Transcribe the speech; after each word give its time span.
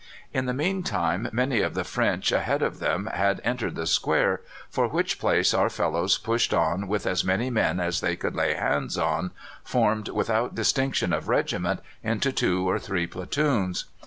In 0.33 0.47
the 0.47 0.53
meantime 0.55 1.29
many 1.31 1.61
of 1.61 1.75
the 1.75 1.83
French 1.83 2.31
ahead 2.31 2.63
of 2.63 2.79
them 2.79 3.05
had 3.13 3.39
entered 3.43 3.75
the 3.75 3.85
square, 3.85 4.41
for 4.67 4.87
which 4.87 5.19
place 5.19 5.53
our 5.53 5.69
fellows 5.69 6.17
pushed 6.17 6.55
on 6.55 6.87
with 6.87 7.05
as 7.05 7.23
many 7.23 7.51
men 7.51 7.79
as 7.79 8.01
they 8.01 8.15
could 8.15 8.35
lay 8.35 8.55
hands 8.55 8.97
on, 8.97 9.29
formed 9.63 10.09
without 10.09 10.55
distinction 10.55 11.13
of 11.13 11.29
regiment, 11.29 11.81
into 12.03 12.31
two 12.31 12.67
or 12.67 12.79
three 12.79 13.05
platoons. 13.05 13.85